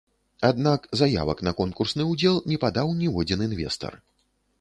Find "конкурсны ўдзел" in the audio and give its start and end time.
1.59-2.39